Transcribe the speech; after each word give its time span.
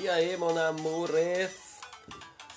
E 0.00 0.08
aí, 0.08 0.34
mon 0.34 0.56
amores? 0.56 1.50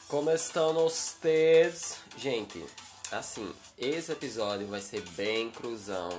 Como 0.08 0.32
estão 0.32 0.74
vocês? 0.76 1.98
Gente, 2.16 2.66
assim, 3.12 3.54
esse 3.78 4.14
episódio 4.14 4.66
vai 4.68 4.80
ser 4.80 5.02
bem 5.10 5.52
cruzão. 5.52 6.18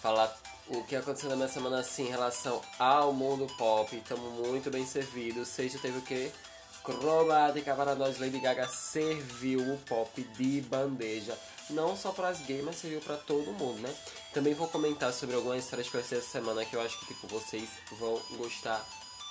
Falar 0.00 0.34
o 0.68 0.82
que 0.84 0.96
aconteceu 0.96 1.28
na 1.28 1.36
minha 1.36 1.48
semana 1.48 1.80
assim 1.80 2.06
em 2.06 2.10
relação 2.10 2.62
ao 2.78 3.12
mundo 3.12 3.46
pop. 3.58 3.94
Estamos 3.94 4.32
muito 4.48 4.70
bem 4.70 4.86
servidos. 4.86 5.48
Seja 5.48 5.78
teve 5.78 5.98
o 5.98 6.02
que? 6.02 6.32
Cromática 6.82 7.74
para 7.74 7.94
nós, 7.94 8.18
Lady 8.18 8.40
Gaga 8.40 8.66
serviu 8.66 9.60
o 9.74 9.78
pop 9.86 10.22
de 10.22 10.62
bandeja. 10.62 11.38
Não 11.68 11.94
só 11.94 12.12
para 12.12 12.28
as 12.28 12.40
gays, 12.40 12.64
mas 12.64 12.76
serviu 12.76 13.02
para 13.02 13.18
todo 13.18 13.52
mundo, 13.52 13.78
né? 13.82 13.94
Também 14.32 14.54
vou 14.54 14.68
comentar 14.68 15.12
sobre 15.12 15.36
algumas 15.36 15.62
histórias 15.62 15.90
que 15.90 15.98
eu 15.98 16.00
essa 16.00 16.18
semana 16.22 16.64
que 16.64 16.74
eu 16.74 16.80
acho 16.80 16.98
que 17.00 17.12
tipo, 17.12 17.26
vocês 17.26 17.68
vão 17.98 18.18
gostar 18.38 18.82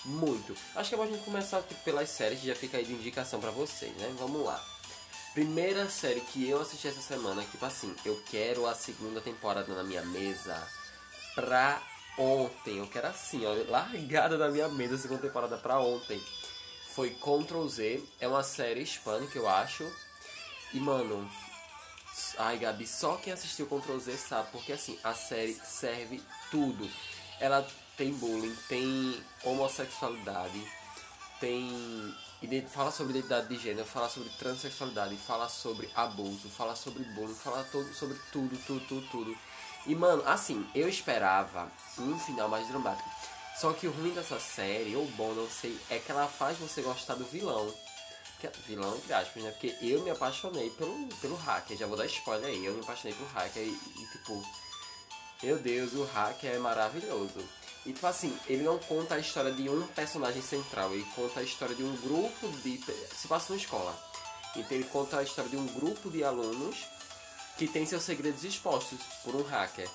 muito. 0.06 0.56
Acho 0.76 0.90
que 0.90 0.96
é 0.96 0.98
bom 0.98 1.04
a 1.04 1.08
gente 1.08 1.24
começar 1.24 1.62
tipo, 1.62 1.82
pelas 1.84 2.10
séries, 2.10 2.40
que 2.40 2.48
já 2.48 2.56
fica 2.56 2.78
aí 2.78 2.86
de 2.86 2.94
indicação 2.94 3.40
para 3.40 3.52
vocês, 3.52 3.96
né? 3.98 4.14
Vamos 4.18 4.46
lá. 4.46 4.64
Primeira 5.34 5.90
série 5.90 6.22
que 6.22 6.48
eu 6.48 6.62
assisti 6.62 6.88
essa 6.88 7.02
semana, 7.02 7.44
tipo 7.44 7.66
assim, 7.66 7.96
eu 8.06 8.22
quero 8.30 8.68
a 8.68 8.76
segunda 8.76 9.20
temporada 9.20 9.74
na 9.74 9.84
minha 9.84 10.04
mesa 10.06 10.56
pra 11.34 11.82
ontem. 12.18 12.78
Eu 12.78 12.88
quero 12.88 13.08
assim, 13.08 13.44
ó, 13.46 13.54
largada 13.68 14.38
na 14.38 14.50
minha 14.50 14.68
mesa 14.70 14.96
a 14.96 15.00
segunda 15.00 15.22
temporada 15.22 15.58
pra 15.58 15.80
ontem 15.80 16.22
foi 16.94 17.10
Ctrl 17.10 17.68
Z. 17.68 18.04
É 18.20 18.28
uma 18.28 18.44
série 18.44 18.82
hispânica, 18.82 19.38
eu 19.38 19.48
acho. 19.48 19.92
E, 20.74 20.80
mano... 20.80 21.30
Ai, 22.38 22.60
Gabi, 22.60 22.86
só 22.86 23.16
quem 23.18 23.34
assistiu 23.34 23.66
Ctrl 23.66 23.98
Z 23.98 24.18
sabe. 24.18 24.50
Porque, 24.52 24.72
assim, 24.72 25.00
a 25.04 25.16
série 25.16 25.56
serve 25.66 26.22
tudo. 26.52 26.88
Ela 27.40 27.68
tem 27.98 28.12
bullying, 28.14 28.56
tem 28.68 29.24
homossexualidade, 29.44 30.62
tem... 31.40 32.16
Fala 32.68 32.92
sobre 32.92 33.14
identidade 33.14 33.48
de 33.48 33.58
gênero, 33.58 33.88
fala 33.88 34.10
sobre 34.10 34.30
transexualidade, 34.32 35.16
fala 35.16 35.48
sobre 35.48 35.90
abuso, 35.96 36.50
fala 36.50 36.76
sobre 36.76 37.04
bullying, 37.04 37.36
fala 37.36 37.64
todo, 37.72 37.94
sobre 37.94 38.18
tudo, 38.34 38.58
tudo, 38.66 38.86
tudo, 38.86 39.08
tudo. 39.10 39.38
E, 39.86 39.96
mano, 39.96 40.24
assim, 40.26 40.66
eu 40.76 40.90
esperava 40.90 41.72
um 41.98 42.20
final 42.20 42.50
mais 42.50 42.68
dramático. 42.68 43.10
Só 43.56 43.72
que 43.72 43.88
o 43.88 43.92
ruim 43.92 44.14
dessa 44.14 44.40
série, 44.40 44.96
ou 44.96 45.06
bom, 45.12 45.34
não 45.34 45.50
sei, 45.50 45.78
é 45.90 46.00
que 46.00 46.12
ela 46.12 46.28
faz 46.28 46.58
você 46.58 46.82
gostar 46.82 47.16
do 47.16 47.26
vilão. 47.26 47.74
Que, 48.40 48.48
é 48.48 48.52
vilão, 48.68 48.96
entre 48.96 49.14
aspas, 49.14 49.44
né? 49.44 49.52
Porque 49.52 49.78
eu 49.82 50.02
me 50.02 50.10
apaixonei 50.10 50.70
pelo, 50.72 51.08
pelo 51.22 51.36
hacker. 51.36 51.78
Já 51.78 51.86
vou 51.86 51.96
dar 51.96 52.06
spoiler 52.08 52.50
aí. 52.50 52.66
Eu 52.66 52.74
me 52.74 52.82
apaixonei 52.82 53.16
pelo 53.16 53.30
hacker 53.30 53.64
e, 53.64 53.70
e 53.70 54.12
tipo... 54.12 54.44
Meu 55.42 55.60
Deus, 55.60 55.94
o 55.94 56.04
hacker 56.06 56.56
é 56.56 56.58
maravilhoso. 56.58 57.40
E 57.86 57.92
tipo 57.92 58.08
assim, 58.08 58.38
ele 58.48 58.64
não 58.64 58.80
conta 58.80 59.16
a 59.16 59.20
história 59.20 59.52
de 59.52 59.70
um 59.70 59.86
personagem 59.88 60.42
central. 60.42 60.94
Ele 60.94 61.06
conta 61.16 61.42
a 61.42 61.44
história 61.44 61.76
de 61.76 61.84
um 61.84 61.96
grupo 61.98 62.48
de... 62.64 62.80
Se 63.16 63.28
passa 63.28 63.50
numa 63.50 63.62
escola. 63.62 63.98
Então 64.56 64.78
ele 64.78 64.86
conta 64.86 65.18
a 65.18 65.24
história 65.24 65.50
de 65.50 65.58
um 65.58 65.66
grupo 65.68 66.10
de 66.10 66.24
alunos 66.24 66.78
que 67.58 67.68
tem 67.68 67.86
seus 67.86 68.04
segredos 68.04 68.44
expostos 68.44 69.00
por 69.24 69.36
um 69.36 69.44
hacker. 69.44 69.90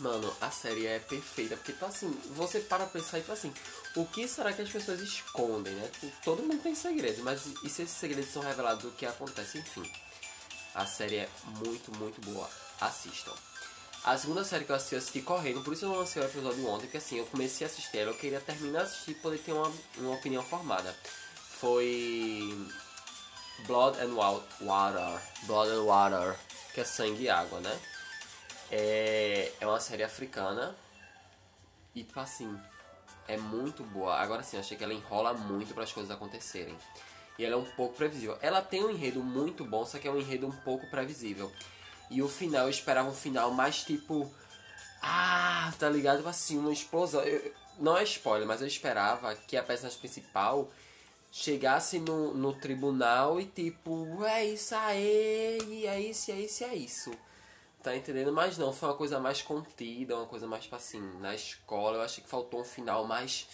Mano, 0.00 0.34
a 0.40 0.50
série 0.50 0.86
é 0.86 0.98
perfeita, 0.98 1.56
porque, 1.56 1.72
tipo 1.72 1.86
assim, 1.86 2.10
você 2.34 2.60
para 2.60 2.84
pensar 2.86 3.18
e, 3.18 3.22
tipo 3.22 3.32
assim, 3.32 3.52
o 3.94 4.04
que 4.04 4.28
será 4.28 4.52
que 4.52 4.60
as 4.60 4.68
pessoas 4.68 5.00
escondem, 5.00 5.72
né? 5.72 5.88
Tipo, 5.88 6.12
todo 6.22 6.42
mundo 6.42 6.62
tem 6.62 6.74
segredos, 6.74 7.20
mas 7.20 7.46
e 7.62 7.70
se 7.70 7.82
esses 7.82 7.96
segredos 7.96 8.30
são 8.30 8.42
revelados, 8.42 8.84
o 8.84 8.90
que 8.90 9.06
acontece? 9.06 9.58
Enfim, 9.58 9.90
a 10.74 10.84
série 10.84 11.16
é 11.16 11.28
muito, 11.64 11.96
muito 11.96 12.20
boa. 12.20 12.48
Assistam. 12.78 13.32
A 14.06 14.16
segunda 14.16 14.44
série 14.44 14.64
que 14.64 14.70
eu 14.70 14.76
assisti, 14.76 14.94
assisti 14.94 15.20
correndo, 15.20 15.62
por 15.62 15.72
isso 15.72 15.84
eu 15.84 15.88
não 15.88 15.98
lancei 15.98 16.22
o 16.22 16.24
episódio 16.24 16.64
ontem, 16.68 16.82
porque 16.82 16.98
assim, 16.98 17.18
eu 17.18 17.26
comecei 17.26 17.66
a 17.66 17.68
assistir 17.68 17.98
ela, 17.98 18.12
eu 18.12 18.16
queria 18.16 18.40
terminar 18.40 18.84
de 18.84 18.90
assistir 18.90 19.10
e 19.10 19.14
poder 19.14 19.38
ter 19.38 19.50
uma, 19.50 19.72
uma 19.96 20.14
opinião 20.14 20.44
formada. 20.44 20.96
Foi 21.34 22.56
Blood 23.66 23.98
and 23.98 24.14
Water, 24.14 25.20
Blood 25.42 25.70
and 25.72 25.82
Water, 25.82 26.38
que 26.72 26.82
é 26.82 26.84
sangue 26.84 27.24
e 27.24 27.28
água, 27.28 27.58
né? 27.58 27.80
É, 28.70 29.52
é 29.60 29.66
uma 29.66 29.80
série 29.80 30.04
africana. 30.04 30.76
E, 31.92 32.04
tipo 32.04 32.20
assim, 32.20 32.56
é 33.26 33.36
muito 33.36 33.82
boa. 33.82 34.14
Agora 34.14 34.44
sim, 34.44 34.56
achei 34.56 34.76
que 34.76 34.84
ela 34.84 34.94
enrola 34.94 35.34
muito 35.34 35.74
para 35.74 35.82
as 35.82 35.92
coisas 35.92 36.12
acontecerem. 36.12 36.78
E 37.36 37.44
ela 37.44 37.54
é 37.54 37.58
um 37.58 37.64
pouco 37.72 37.96
previsível. 37.96 38.38
Ela 38.40 38.62
tem 38.62 38.84
um 38.84 38.90
enredo 38.90 39.20
muito 39.20 39.64
bom, 39.64 39.84
só 39.84 39.98
que 39.98 40.06
é 40.06 40.10
um 40.12 40.18
enredo 40.18 40.46
um 40.46 40.56
pouco 40.58 40.88
previsível. 40.88 41.50
E 42.10 42.22
o 42.22 42.28
final, 42.28 42.64
eu 42.64 42.70
esperava 42.70 43.08
um 43.08 43.14
final 43.14 43.50
mais 43.50 43.82
tipo. 43.82 44.32
Ah, 45.02 45.72
tá 45.78 45.88
ligado? 45.88 46.18
Tipo 46.18 46.28
assim, 46.28 46.58
uma 46.58 46.72
explosão. 46.72 47.22
Eu, 47.22 47.52
não 47.78 47.96
é 47.96 48.02
spoiler, 48.04 48.46
mas 48.46 48.60
eu 48.60 48.66
esperava 48.66 49.34
que 49.34 49.56
a 49.56 49.62
personagem 49.62 49.98
principal 49.98 50.70
chegasse 51.30 51.98
no, 51.98 52.32
no 52.32 52.54
tribunal 52.54 53.38
e 53.38 53.44
tipo, 53.44 54.24
é 54.24 54.44
isso 54.46 54.74
aí, 54.74 55.86
é 55.86 56.00
isso, 56.00 56.30
é 56.30 56.40
isso, 56.40 56.64
é 56.64 56.74
isso. 56.74 57.12
Tá 57.82 57.94
entendendo? 57.94 58.32
Mas 58.32 58.58
não, 58.58 58.72
foi 58.72 58.88
uma 58.88 58.96
coisa 58.96 59.20
mais 59.20 59.42
contida, 59.42 60.16
uma 60.16 60.26
coisa 60.26 60.46
mais, 60.46 60.64
tipo 60.64 60.74
assim, 60.74 61.00
na 61.20 61.34
escola. 61.34 61.98
Eu 61.98 62.02
achei 62.02 62.24
que 62.24 62.28
faltou 62.28 62.60
um 62.60 62.64
final 62.64 63.06
mais 63.06 63.46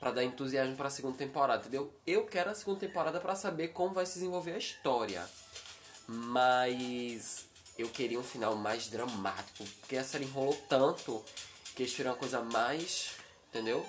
para 0.00 0.10
dar 0.12 0.24
entusiasmo 0.24 0.74
para 0.76 0.88
a 0.88 0.90
segunda 0.90 1.18
temporada, 1.18 1.60
entendeu? 1.60 1.94
Eu 2.06 2.24
quero 2.24 2.50
a 2.50 2.54
segunda 2.54 2.80
temporada 2.80 3.20
para 3.20 3.36
saber 3.36 3.68
como 3.68 3.94
vai 3.94 4.06
se 4.06 4.14
desenvolver 4.14 4.52
a 4.52 4.58
história. 4.58 5.28
Mas 6.08 7.49
eu 7.80 7.88
queria 7.88 8.18
um 8.18 8.24
final 8.24 8.54
mais 8.56 8.88
dramático, 8.88 9.64
porque 9.80 9.96
a 9.96 10.04
série 10.04 10.24
enrolou 10.24 10.54
tanto 10.68 11.24
que 11.74 11.82
eles 11.82 11.98
uma 12.00 12.14
coisa 12.14 12.40
mais, 12.40 13.12
entendeu? 13.48 13.86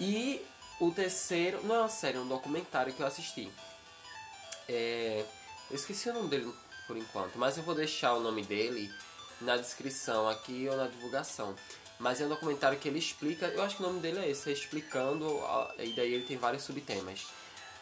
E 0.00 0.44
o 0.80 0.90
terceiro, 0.90 1.62
não 1.64 1.74
é 1.74 1.78
uma 1.80 1.88
série, 1.88 2.16
é 2.16 2.20
um 2.20 2.28
documentário 2.28 2.92
que 2.92 3.00
eu 3.00 3.06
assisti. 3.06 3.50
É, 4.68 5.24
eu 5.70 5.76
esqueci 5.76 6.08
o 6.08 6.14
nome 6.14 6.28
dele 6.28 6.52
por 6.86 6.96
enquanto. 6.96 7.38
Mas 7.38 7.56
eu 7.56 7.62
vou 7.62 7.74
deixar 7.74 8.14
o 8.14 8.20
nome 8.20 8.42
dele 8.44 8.92
na 9.40 9.56
descrição 9.56 10.28
aqui 10.28 10.68
ou 10.68 10.76
na 10.76 10.86
divulgação. 10.86 11.54
Mas 11.98 12.20
é 12.20 12.26
um 12.26 12.28
documentário 12.28 12.78
que 12.78 12.88
ele 12.88 12.98
explica, 12.98 13.46
eu 13.46 13.62
acho 13.62 13.76
que 13.76 13.82
o 13.82 13.86
nome 13.86 14.00
dele 14.00 14.18
é 14.20 14.30
esse, 14.30 14.48
é 14.48 14.52
explicando, 14.52 15.40
e 15.78 15.92
daí 15.94 16.14
ele 16.14 16.24
tem 16.24 16.36
vários 16.36 16.62
subtemas. 16.62 17.26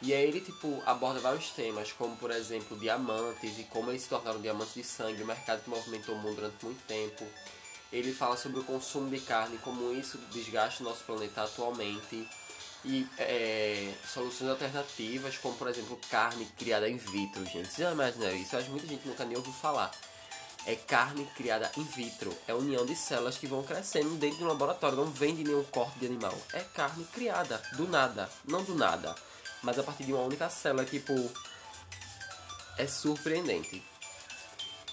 E 0.02 0.12
aí 0.12 0.24
ele, 0.24 0.40
tipo, 0.40 0.82
aborda 0.84 1.20
vários 1.20 1.50
temas, 1.50 1.90
como, 1.92 2.16
por 2.16 2.30
exemplo, 2.30 2.78
diamantes 2.78 3.58
e 3.58 3.64
como 3.64 3.90
eles 3.90 4.02
se 4.02 4.08
tornaram 4.08 4.40
diamantes 4.40 4.74
de 4.74 4.84
sangue, 4.84 5.22
o 5.22 5.26
mercado 5.26 5.62
que 5.62 5.70
movimentou 5.70 6.14
o 6.14 6.18
mundo 6.18 6.36
durante 6.36 6.64
muito 6.64 6.86
tempo. 6.86 7.26
Ele 7.92 8.12
fala 8.12 8.36
sobre 8.36 8.60
o 8.60 8.64
consumo 8.64 9.08
de 9.08 9.20
carne, 9.20 9.58
como 9.58 9.92
isso 9.92 10.18
desgasta 10.32 10.82
o 10.82 10.86
nosso 10.86 11.04
planeta 11.04 11.44
atualmente 11.44 12.28
e 12.84 13.06
é, 13.18 13.92
soluções 14.06 14.50
alternativas, 14.50 15.38
como 15.38 15.56
por 15.56 15.68
exemplo 15.68 15.98
carne 16.10 16.46
criada 16.56 16.88
in 16.88 16.96
vitro, 16.96 17.44
gente. 17.44 17.68
Vocês 17.68 17.78
já 17.78 17.92
imaginaram 17.92 18.36
isso? 18.36 18.54
Eu 18.54 18.58
acho 18.58 18.66
que 18.66 18.72
muita 18.72 18.86
gente 18.86 19.08
nunca 19.08 19.24
nem 19.24 19.36
ouviu 19.36 19.52
falar. 19.52 19.90
É 20.66 20.74
carne 20.74 21.24
criada 21.36 21.70
in 21.76 21.84
vitro. 21.84 22.36
É 22.46 22.52
a 22.52 22.56
união 22.56 22.84
de 22.84 22.96
células 22.96 23.38
que 23.38 23.46
vão 23.46 23.62
crescendo 23.62 24.10
dentro 24.16 24.38
de 24.38 24.44
um 24.44 24.48
laboratório. 24.48 24.96
Não 24.96 25.06
vem 25.06 25.34
de 25.34 25.44
nenhum 25.44 25.64
corte 25.64 25.98
de 25.98 26.06
animal. 26.06 26.36
É 26.52 26.60
carne 26.60 27.04
criada 27.12 27.62
do 27.72 27.86
nada. 27.88 28.28
Não 28.44 28.62
do 28.62 28.74
nada. 28.74 29.14
Mas 29.62 29.78
a 29.78 29.82
partir 29.82 30.04
de 30.04 30.12
uma 30.12 30.22
única 30.22 30.48
célula. 30.48 30.84
Tipo. 30.84 31.14
É 32.78 32.86
surpreendente. 32.86 33.82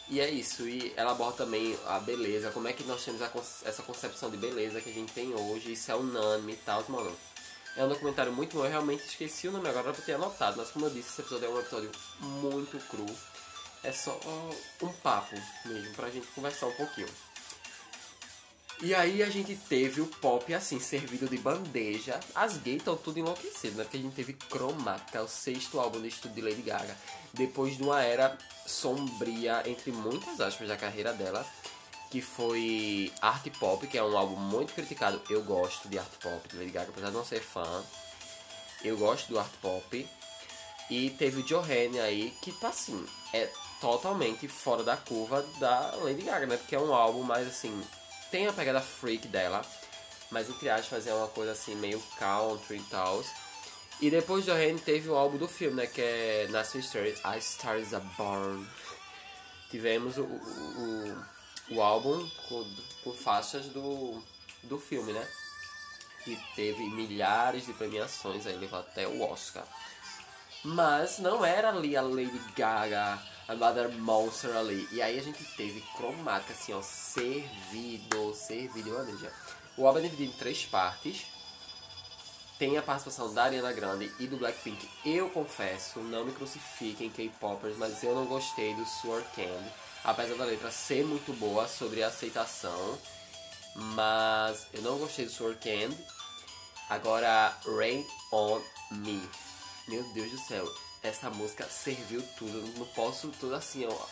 E 0.09 0.19
é 0.19 0.29
isso. 0.29 0.67
E 0.67 0.93
ela 0.95 1.11
aborda 1.11 1.37
também 1.37 1.77
a 1.87 1.99
beleza. 1.99 2.51
Como 2.51 2.67
é 2.67 2.73
que 2.73 2.83
nós 2.83 3.03
temos 3.03 3.21
essa 3.63 3.83
concepção 3.83 4.29
de 4.29 4.37
beleza 4.37 4.81
que 4.81 4.89
a 4.89 4.93
gente 4.93 5.11
tem 5.13 5.33
hoje. 5.33 5.73
Isso 5.73 5.91
é 5.91 5.95
unânime 5.95 6.53
e 6.53 6.57
tal, 6.57 6.83
mano. 6.89 7.15
É 7.75 7.83
um 7.83 7.89
documentário 7.89 8.31
muito 8.31 8.55
bom, 8.55 8.63
eu 8.63 8.69
realmente 8.69 9.03
esqueci 9.03 9.47
o 9.47 9.51
nome 9.51 9.67
agora 9.67 9.91
pra 9.91 10.05
ter 10.05 10.13
anotado, 10.13 10.57
mas 10.57 10.69
como 10.69 10.85
eu 10.85 10.91
disse, 10.91 11.09
esse 11.09 11.21
episódio 11.21 11.47
é 11.47 11.49
um 11.49 11.59
episódio 11.59 11.91
muito 12.19 12.77
cru. 12.87 13.03
É 13.83 13.91
só 13.91 14.11
um 14.79 14.93
papo 15.01 15.35
mesmo, 15.65 15.91
pra 15.95 16.11
gente 16.11 16.27
conversar 16.27 16.67
um 16.67 16.73
pouquinho. 16.73 17.09
E 18.81 18.93
aí 18.93 19.23
a 19.23 19.29
gente 19.29 19.55
teve 19.55 20.01
o 20.01 20.07
pop 20.07 20.53
assim, 20.53 20.79
servido 20.79 21.27
de 21.27 21.37
bandeja. 21.37 22.19
As 22.35 22.57
gays 22.57 22.77
estão 22.77 22.97
tudo 22.97 23.19
enlouquecidas, 23.19 23.77
né? 23.77 23.83
Porque 23.83 23.97
a 23.97 24.01
gente 24.01 24.15
teve 24.15 24.35
Chromata, 24.49 25.21
o 25.21 25.27
sexto 25.27 25.79
álbum 25.79 26.01
de 26.01 26.09
estúdio 26.09 26.35
de 26.35 26.41
Lady 26.41 26.61
Gaga. 26.61 26.97
Depois 27.33 27.77
de 27.77 27.83
uma 27.83 28.01
era 28.01 28.37
sombria, 28.65 29.63
entre 29.65 29.91
muitas 29.91 30.41
aspas, 30.41 30.67
da 30.67 30.75
carreira 30.75 31.13
dela 31.13 31.45
que 32.13 32.21
foi 32.21 33.11
Art 33.23 33.43
Pop, 33.59 33.87
que 33.87 33.97
é 33.97 34.03
um 34.03 34.15
álbum 34.15 34.35
muito 34.35 34.71
criticado. 34.75 35.19
Eu 35.31 35.41
gosto 35.41 35.89
de 35.89 35.97
Art 35.97 36.11
Pop 36.21 36.47
de 36.47 36.55
Lady 36.55 36.69
Gaga, 36.69 36.89
apesar 36.91 37.07
de 37.07 37.13
não 37.13 37.25
ser 37.25 37.41
fã. 37.41 37.83
Eu 38.83 38.95
gosto 38.95 39.29
do 39.29 39.39
Art 39.39 39.51
Pop. 39.59 40.07
E 40.91 41.09
teve 41.09 41.41
o 41.41 41.43
Johanne 41.43 41.99
aí, 41.99 42.31
que 42.39 42.51
tá 42.51 42.67
assim, 42.67 43.03
é 43.33 43.49
totalmente 43.81 44.47
fora 44.47 44.83
da 44.83 44.95
curva 44.95 45.41
da 45.57 45.95
Lady 46.03 46.21
Gaga, 46.21 46.45
né? 46.45 46.57
Porque 46.57 46.75
é 46.75 46.79
um 46.79 46.93
álbum 46.93 47.23
mais 47.23 47.47
assim, 47.47 47.81
tem 48.33 48.47
a 48.47 48.51
pegada 48.51 48.81
freak 48.81 49.27
dela, 49.27 49.61
mas 50.31 50.49
entre 50.49 50.67
aspas 50.67 51.05
é 51.05 51.13
uma 51.13 51.27
coisa 51.27 51.51
assim, 51.51 51.75
meio 51.75 52.01
country 52.17 52.77
e 52.77 52.83
tal. 52.89 53.23
E 54.01 54.09
depois 54.09 54.43
de 54.43 54.49
Johanne 54.49 54.79
teve 54.79 55.07
o 55.07 55.15
álbum 55.15 55.37
do 55.37 55.47
filme, 55.47 55.75
né? 55.75 55.85
Que 55.85 56.01
é 56.01 56.47
National 56.49 56.83
Story, 56.83 57.15
A 57.23 57.39
Star 57.39 57.77
is 57.77 57.93
a 57.93 57.99
Born. 57.99 58.67
Tivemos 59.69 60.17
o, 60.17 60.23
o, 60.23 61.25
o 61.75 61.81
álbum 61.83 62.27
com, 62.49 62.75
com 63.03 63.13
faixas 63.13 63.67
do, 63.67 64.19
do 64.63 64.79
filme, 64.79 65.13
né? 65.13 65.27
que 66.23 66.35
teve 66.55 66.89
milhares 66.89 67.65
de 67.67 67.73
premiações, 67.73 68.47
aí 68.47 68.55
levou 68.55 68.79
até 68.79 69.07
o 69.07 69.21
Oscar. 69.21 69.63
Mas 70.63 71.19
não 71.19 71.45
era 71.45 71.69
ali 71.69 71.95
a 71.95 72.01
Lady 72.01 72.39
Gaga, 72.55 73.19
a 73.47 73.55
Mother 73.55 73.89
Monster 73.91 74.55
ali. 74.55 74.87
E 74.91 75.01
aí 75.01 75.19
a 75.19 75.23
gente 75.23 75.43
teve 75.55 75.81
cromática, 75.95 76.53
assim, 76.53 76.73
ó, 76.73 76.81
servido, 76.81 78.33
servido, 78.33 78.91
maneja. 78.91 79.31
O 79.77 79.87
álbum 79.87 79.99
é 79.99 80.03
dividido 80.03 80.31
em 80.31 80.37
três 80.37 80.65
partes. 80.65 81.25
Tem 82.59 82.77
a 82.77 82.81
participação 82.81 83.33
da 83.33 83.43
Ariana 83.43 83.73
Grande 83.73 84.11
e 84.19 84.27
do 84.27 84.37
Blackpink. 84.37 84.87
Eu 85.03 85.29
confesso, 85.29 85.99
não 85.99 86.25
me 86.25 86.31
crucifiquem 86.31 87.09
K-popers, 87.09 87.77
mas 87.77 88.03
eu 88.03 88.15
não 88.15 88.25
gostei 88.25 88.73
do 88.75 88.85
Sword 88.85 89.27
Candy. 89.35 89.71
Apesar 90.03 90.35
da 90.35 90.45
letra 90.45 90.71
ser 90.71 91.03
muito 91.05 91.33
boa 91.33 91.67
sobre 91.67 92.03
a 92.03 92.07
aceitação. 92.07 92.97
Mas 93.75 94.67
eu 94.71 94.81
não 94.81 94.97
gostei 94.99 95.25
do 95.25 95.31
Sword 95.31 95.59
Candy. 95.59 95.97
Agora, 96.89 97.57
Rain 97.77 98.05
on 98.31 98.61
Me. 98.91 99.27
Meu 99.87 100.03
Deus 100.13 100.31
do 100.31 100.37
céu, 100.37 100.65
essa 101.03 101.29
música 101.29 101.65
serviu 101.65 102.23
tudo. 102.37 102.79
Não 102.79 102.85
posso 102.87 103.27
tudo 103.39 103.53
assim, 103.53 103.85
ó. 103.85 104.05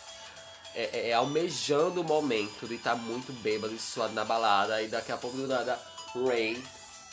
É, 0.74 0.84
é, 0.92 1.08
é 1.08 1.12
almejando 1.14 2.00
o 2.00 2.04
momento 2.04 2.66
de 2.68 2.74
estar 2.74 2.92
tá 2.92 2.96
muito 2.96 3.32
bêbado 3.42 3.74
e 3.74 3.78
suado 3.78 4.12
na 4.12 4.24
balada. 4.24 4.82
E 4.82 4.88
daqui 4.88 5.10
a 5.10 5.16
pouco 5.16 5.36
do 5.36 5.46
nada, 5.46 5.80
Rain 6.14 6.62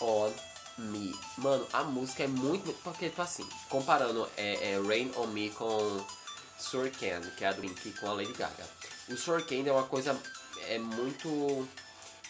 on 0.01 0.31
Me. 0.77 1.13
Mano, 1.37 1.65
a 1.71 1.83
música 1.83 2.23
é 2.23 2.27
muito. 2.27 2.73
Porque, 2.83 3.09
tipo 3.09 3.21
assim, 3.21 3.47
comparando 3.69 4.29
é, 4.37 4.73
é 4.73 4.81
Rain 4.81 5.11
on 5.15 5.27
Me 5.27 5.49
com 5.49 6.05
Surcan, 6.57 7.21
que 7.37 7.45
é 7.45 7.47
a 7.47 7.53
Drink 7.53 7.91
com 7.93 8.07
a 8.07 8.13
Lady 8.13 8.33
Gaga. 8.33 8.67
O 9.07 9.15
Surcan 9.15 9.63
é 9.65 9.71
uma 9.71 9.83
coisa 9.83 10.15
é 10.67 10.77
muito 10.77 11.67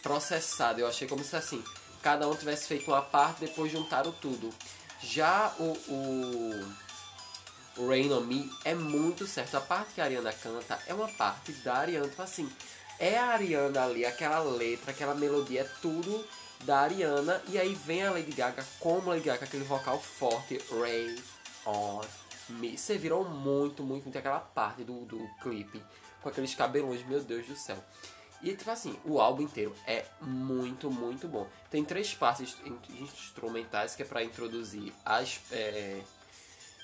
processada. 0.04 0.80
Eu 0.80 0.88
achei 0.88 1.08
como 1.08 1.24
se 1.24 1.36
assim, 1.36 1.64
cada 2.02 2.28
um 2.28 2.36
tivesse 2.36 2.68
feito 2.68 2.90
uma 2.90 3.02
parte 3.02 3.42
depois 3.42 3.72
juntaram 3.72 4.12
tudo. 4.12 4.54
Já 5.02 5.54
o, 5.60 5.72
o 5.88 6.74
Rain 7.78 8.12
on 8.12 8.22
Me 8.22 8.50
é 8.64 8.74
muito 8.74 9.26
certo. 9.28 9.56
A 9.56 9.62
parte 9.62 9.94
que 9.94 10.02
a 10.02 10.06
Ariana 10.06 10.34
canta 10.34 10.80
é 10.88 10.94
uma 10.94 11.08
parte 11.08 11.52
da 11.54 11.76
Ariana. 11.76 12.08
Tipo 12.08 12.22
assim, 12.22 12.50
é 13.00 13.18
a 13.18 13.28
Ariana 13.28 13.84
ali, 13.84 14.06
aquela 14.06 14.40
letra, 14.40 14.92
aquela 14.92 15.16
melodia, 15.16 15.62
é 15.62 15.70
tudo 15.82 16.26
da 16.64 16.80
Ariana. 16.80 17.42
E 17.48 17.58
aí 17.58 17.74
vem 17.74 18.06
a 18.06 18.12
Lady 18.12 18.32
Gaga 18.32 18.66
como 18.80 19.10
Lady 19.10 19.26
Gaga, 19.26 19.46
aquele 19.46 19.64
vocal 19.64 20.00
forte. 20.00 20.60
Rain 20.72 21.16
on 21.66 22.02
Me. 22.50 22.78
Você 22.78 22.98
virou 22.98 23.24
muito, 23.24 23.84
muito, 23.84 24.04
muito 24.04 24.18
aquela 24.18 24.40
parte 24.40 24.84
do, 24.84 25.06
do 25.06 25.30
clipe. 25.42 25.82
Com 26.22 26.30
aqueles 26.30 26.54
cabelões, 26.54 27.06
meu 27.08 27.22
Deus 27.22 27.48
do 27.48 27.56
céu. 27.56 27.78
E 28.42 28.56
tipo 28.56 28.72
assim, 28.72 28.98
o 29.04 29.20
álbum 29.20 29.44
inteiro 29.44 29.76
é 29.86 30.06
muito, 30.22 30.90
muito 30.90 31.28
bom. 31.28 31.48
Tem 31.70 31.84
três 31.84 32.14
partes 32.14 32.56
instrumentais 33.00 33.96
que 33.96 34.02
é 34.02 34.06
para 34.06 34.24
introduzir 34.24 34.94
as 35.06 35.42
é, 35.52 36.02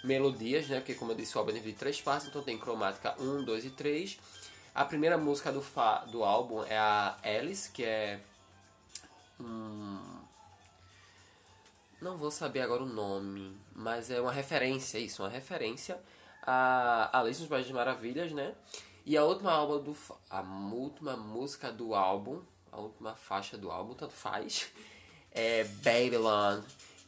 melodias, 0.06 0.68
né? 0.68 0.80
Porque 0.80 0.96
como 0.96 1.12
eu 1.12 1.16
disse, 1.16 1.36
o 1.36 1.40
álbum 1.40 1.52
é 1.52 1.60
de 1.60 1.74
três 1.74 2.02
partes, 2.02 2.28
então 2.28 2.42
tem 2.42 2.58
cromática 2.58 3.16
1, 3.20 3.44
2 3.44 3.66
e 3.66 3.70
3. 3.72 4.20
A 4.74 4.86
primeira 4.86 5.18
música 5.18 5.52
do, 5.52 5.62
fa 5.62 6.06
do 6.06 6.24
álbum 6.24 6.64
é 6.64 6.78
a 6.78 7.18
Alice, 7.24 7.72
que 7.72 7.84
é. 7.84 8.20
Hum, 9.40 10.00
não 12.02 12.18
vou 12.18 12.32
saber 12.32 12.62
agora 12.62 12.84
o 12.84 12.86
nome, 12.86 13.58
mas 13.74 14.10
é 14.12 14.22
uma 14.22 14.32
referência, 14.32 14.98
isso, 14.98 15.24
uma 15.24 15.30
referência 15.30 16.00
a 16.46 17.20
Alice 17.20 17.40
nos 17.40 17.50
Países 17.50 17.72
Maravilhas, 17.72 18.32
né? 18.32 18.54
E 19.06 19.18
a 19.18 19.24
última 19.24 19.52
álbum 19.52 19.82
do 19.82 19.98
a 20.30 20.42
última 20.42 21.18
música 21.18 21.72
do 21.72 21.96
álbum, 21.96 22.42
a 22.72 22.80
última 22.80 23.16
faixa 23.16 23.58
do 23.58 23.72
álbum, 23.72 23.94
tanto 23.94 24.14
faz, 24.14 24.68
é 25.32 25.64
Babylon, 25.64 26.62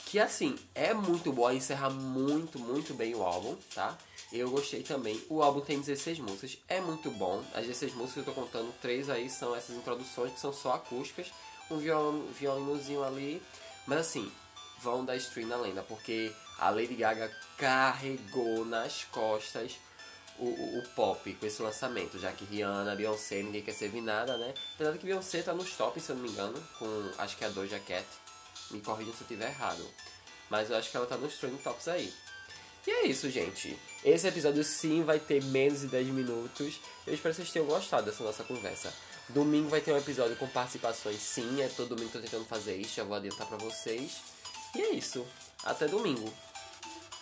que 0.07 0.19
assim, 0.19 0.55
é 0.73 0.93
muito 0.93 1.33
boa, 1.33 1.53
encerra 1.53 1.89
muito, 1.89 2.57
muito 2.57 2.93
bem 2.93 3.13
o 3.13 3.23
álbum, 3.23 3.57
tá? 3.75 3.97
Eu 4.31 4.49
gostei 4.49 4.81
também. 4.81 5.21
O 5.29 5.43
álbum 5.43 5.59
tem 5.59 5.79
16 5.79 6.19
músicas, 6.19 6.57
é 6.67 6.79
muito 6.79 7.11
bom. 7.11 7.43
As 7.53 7.65
16 7.65 7.93
músicas 7.93 8.25
eu 8.25 8.33
tô 8.33 8.41
contando, 8.41 8.73
três 8.81 9.09
aí 9.09 9.29
são 9.29 9.53
essas 9.53 9.75
introduções 9.75 10.31
que 10.31 10.39
são 10.39 10.53
só 10.53 10.75
acústicas, 10.75 11.27
um 11.69 11.77
violino, 11.77 12.25
violinozinho 12.31 13.03
ali, 13.03 13.41
mas 13.85 13.99
assim, 13.99 14.31
vão 14.79 15.03
dar 15.03 15.17
stream 15.17 15.49
na 15.49 15.57
lenda, 15.57 15.83
porque 15.83 16.31
a 16.57 16.69
Lady 16.69 16.95
Gaga 16.95 17.29
carregou 17.57 18.63
nas 18.63 19.03
costas 19.05 19.73
o, 20.39 20.45
o, 20.45 20.79
o, 20.79 20.83
pop 20.89 21.33
com 21.33 21.45
esse 21.45 21.61
lançamento, 21.61 22.17
já 22.17 22.31
que 22.31 22.45
Rihanna, 22.45 22.95
Beyoncé, 22.95 23.43
ninguém 23.43 23.61
quer 23.61 23.73
servir 23.73 24.01
nada, 24.01 24.37
né? 24.37 24.53
Apesar 24.75 24.97
que 24.97 25.05
Beyoncé 25.05 25.41
tá 25.41 25.53
nos 25.53 25.75
tops, 25.75 26.03
se 26.03 26.11
eu 26.11 26.15
não 26.15 26.23
me 26.23 26.29
engano, 26.29 26.63
com 26.79 27.11
acho 27.17 27.35
que 27.35 27.43
é 27.43 27.47
a 27.47 27.49
Doja 27.49 27.79
Cat. 27.79 28.05
Me 28.71 28.81
corrija 28.81 29.11
se 29.11 29.17
eu 29.17 29.21
estiver 29.21 29.49
errado. 29.49 29.85
Mas 30.49 30.69
eu 30.69 30.77
acho 30.77 30.89
que 30.89 30.97
ela 30.97 31.05
tá 31.05 31.17
nos 31.17 31.35
trending 31.35 31.57
tops 31.57 31.87
aí. 31.87 32.13
E 32.85 32.89
é 32.89 33.07
isso, 33.07 33.29
gente. 33.29 33.77
Esse 34.03 34.27
episódio 34.27 34.63
sim 34.63 35.03
vai 35.03 35.19
ter 35.19 35.43
menos 35.43 35.81
de 35.81 35.87
10 35.87 36.07
minutos. 36.07 36.79
Eu 37.05 37.13
espero 37.13 37.35
que 37.35 37.41
vocês 37.41 37.51
tenham 37.51 37.65
gostado 37.65 38.05
dessa 38.05 38.23
nossa 38.23 38.43
conversa. 38.45 38.93
Domingo 39.29 39.67
vai 39.67 39.81
ter 39.81 39.91
um 39.91 39.97
episódio 39.97 40.37
com 40.37 40.47
participações, 40.47 41.19
sim. 41.19 41.61
É 41.61 41.67
todo 41.67 41.89
domingo 41.89 42.11
que 42.11 42.17
eu 42.17 42.21
tô 42.21 42.27
tentando 42.27 42.45
fazer 42.45 42.77
isso, 42.77 42.95
já 42.95 43.03
vou 43.03 43.17
adiantar 43.17 43.45
pra 43.45 43.57
vocês. 43.57 44.21
E 44.73 44.81
é 44.81 44.91
isso. 44.91 45.25
Até 45.65 45.85
domingo. 45.87 46.31